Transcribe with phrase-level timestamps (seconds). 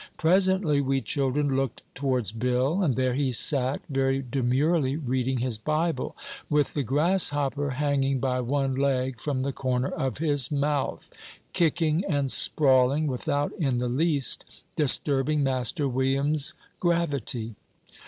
[0.17, 6.17] Presently we children looked towards Bill, and there he sat, very demurely reading his Bible,
[6.49, 11.07] with the grasshopper hanging by one leg from the corner of his mouth,
[11.53, 14.43] kicking and sprawling, without in the least
[14.75, 17.53] disturbing Master William's gravity.